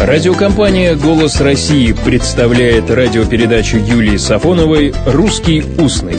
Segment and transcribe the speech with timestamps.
[0.00, 6.18] Радиокомпания «Голос России» представляет радиопередачу Юлии Сафоновой «Русский устный».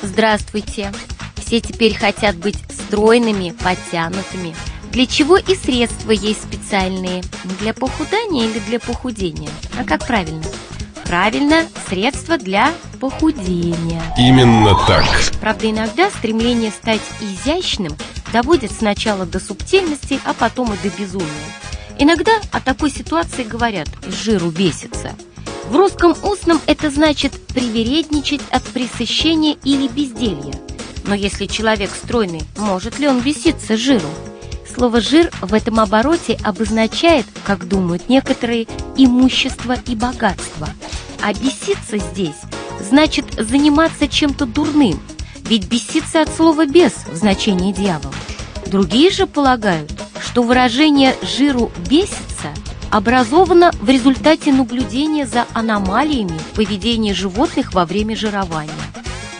[0.00, 0.90] Здравствуйте!
[1.36, 4.54] Все теперь хотят быть стройными, подтянутыми.
[4.90, 7.24] Для чего и средства есть специальные?
[7.60, 9.50] Для похудания или для похудения?
[9.78, 10.44] А как правильно?
[11.04, 14.00] Правильно, средства для похудения.
[14.16, 15.04] Именно так.
[15.42, 17.92] Правда, иногда стремление стать изящным
[18.32, 21.26] доводит сначала до субтильности, а потом и до безумия.
[21.98, 25.14] Иногда о такой ситуации говорят «жиру бесится».
[25.68, 30.54] В русском устном это значит привередничать от пресыщения или безделья.
[31.04, 34.08] Но если человек стройный, может ли он беситься жиру?
[34.74, 38.66] Слово «жир» в этом обороте обозначает, как думают некоторые,
[38.96, 40.68] имущество и богатство–
[41.22, 42.36] а беситься здесь
[42.80, 44.98] значит заниматься чем-то дурным,
[45.44, 48.12] ведь беситься от слова «бес» в значении дьявол.
[48.70, 52.54] Другие же полагают, что выражение «жиру бесится»
[52.92, 58.72] образовано в результате наблюдения за аномалиями в поведении животных во время жирования.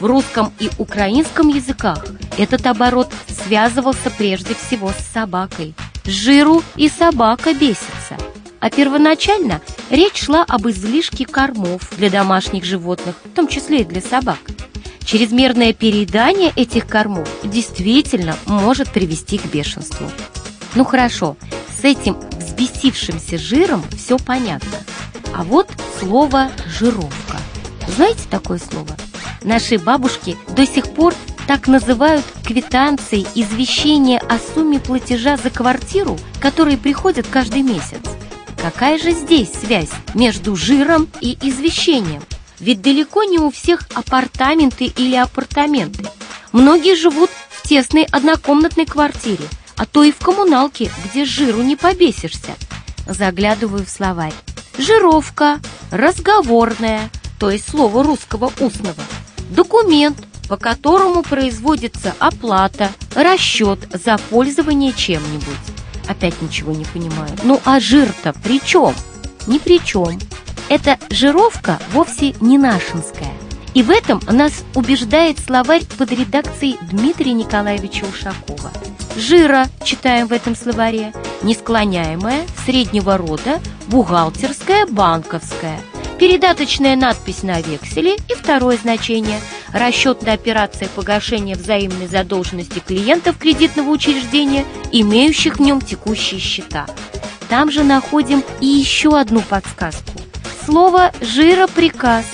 [0.00, 2.04] В русском и украинском языках
[2.38, 5.74] этот оборот связывался прежде всего с собакой.
[6.04, 8.16] Жиру и собака бесится–
[8.60, 14.02] а первоначально речь шла об излишке кормов для домашних животных, в том числе и для
[14.02, 14.38] собак.
[15.10, 20.08] Чрезмерное переедание этих кормов действительно может привести к бешенству.
[20.76, 21.36] Ну хорошо,
[21.80, 24.78] с этим взбесившимся жиром все понятно.
[25.34, 27.38] А вот слово «жировка».
[27.88, 28.96] Знаете такое слово?
[29.42, 31.12] Наши бабушки до сих пор
[31.48, 37.98] так называют квитанции извещения о сумме платежа за квартиру, которые приходят каждый месяц.
[38.62, 42.22] Какая же здесь связь между жиром и извещением?
[42.60, 46.04] Ведь далеко не у всех апартаменты или апартаменты.
[46.52, 49.44] Многие живут в тесной однокомнатной квартире,
[49.76, 52.54] а то и в коммуналке, где жиру не побесишься.
[53.06, 54.34] Заглядываю в словарь.
[54.76, 59.02] Жировка, разговорная, то есть слово русского устного.
[59.50, 60.18] Документ,
[60.48, 65.44] по которому производится оплата, расчет за пользование чем-нибудь.
[66.08, 67.30] Опять ничего не понимаю.
[67.44, 68.94] Ну а жир-то при чем?
[69.46, 70.18] Ни при чем.
[70.70, 73.32] Эта жировка вовсе не нашинская.
[73.74, 78.70] И в этом нас убеждает словарь под редакцией Дмитрия Николаевича Ушакова.
[79.16, 85.80] Жира, читаем в этом словаре, несклоняемая, среднего рода, бухгалтерская, банковская.
[86.20, 89.40] Передаточная надпись на векселе и второе значение–
[89.72, 96.86] расчетная операция погашения взаимной задолженности клиентов кредитного учреждения, имеющих в нем текущие счета.
[97.48, 100.09] Там же находим и еще одну подсказку.
[100.70, 102.24] Слово «жироприказ».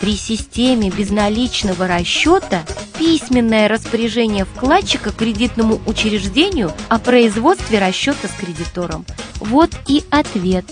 [0.00, 2.64] При системе безналичного расчета
[2.98, 9.06] письменное распоряжение вкладчика кредитному учреждению о производстве расчета с кредитором.
[9.36, 10.64] Вот и ответ.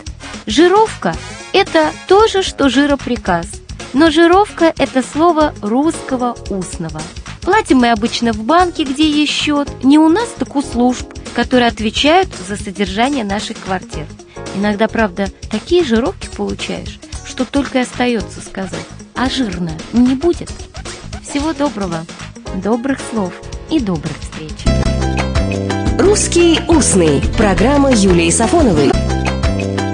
[0.46, 1.14] Жировка–
[1.52, 3.46] это то же, что жироприказ–
[3.92, 7.00] но жировка– это слово русского устного.
[7.42, 11.68] Платим мы обычно в банке, где есть счет, не у нас, так у служб, которые
[11.68, 14.06] отвечают за содержание наших квартир.
[14.58, 18.84] Иногда, правда, такие жировки получаешь, что только и остается сказать.
[19.14, 20.50] А жирно не будет.
[21.22, 22.04] Всего доброго,
[22.56, 23.32] добрых слов
[23.70, 24.64] и добрых встреч.
[25.96, 28.90] «Русский устный»– программа Юлии Сафоновой.